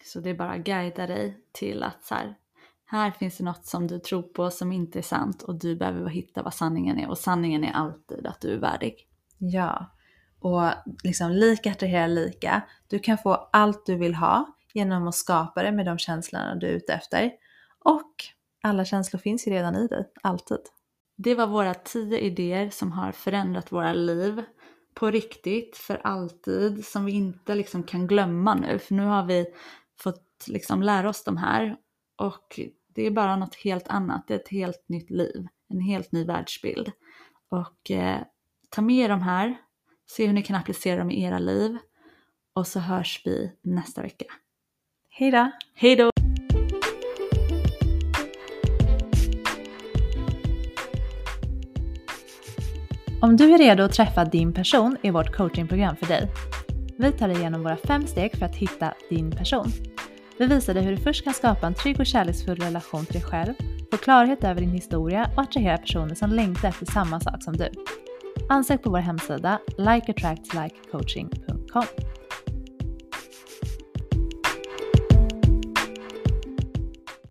[0.06, 2.36] Så det är bara att guida dig till att så här,
[2.86, 6.10] här finns det något som du tror på som inte är sant och du behöver
[6.10, 9.08] hitta vad sanningen är och sanningen är alltid att du är värdig.
[9.38, 9.96] Ja,
[10.40, 10.64] och
[11.04, 12.62] liksom lika attraherar lika.
[12.88, 16.68] Du kan få allt du vill ha genom att skapa det med de känslorna du
[16.68, 17.32] är ute efter.
[17.80, 18.14] Och
[18.62, 20.58] alla känslor finns ju redan i dig, alltid.
[21.16, 24.44] Det var våra tio idéer som har förändrat våra liv
[24.94, 28.80] på riktigt, för alltid, som vi inte liksom kan glömma nu.
[28.80, 29.46] För nu har vi
[30.48, 31.78] liksom lära oss de här
[32.18, 36.12] och det är bara något helt annat, det är ett helt nytt liv, en helt
[36.12, 36.92] ny världsbild.
[37.50, 38.22] Och eh,
[38.70, 39.58] ta med de här,
[40.10, 41.78] se hur ni kan applicera dem i era liv
[42.56, 44.26] och så hörs vi nästa vecka.
[45.10, 45.52] Hej då!
[45.76, 46.10] Hej då!
[53.22, 56.32] Om du är redo att träffa din person är vårt coachingprogram för dig.
[56.98, 59.93] Vi tar dig igenom våra fem steg för att hitta din person.
[60.38, 63.24] Vi visar dig hur du först kan skapa en trygg och kärleksfull relation till dig
[63.24, 63.54] själv,
[63.92, 67.70] få klarhet över din historia och attrahera personer som längtar efter samma sak som du.
[68.50, 72.13] Ansök på vår hemsida likeattractslikecoaching.com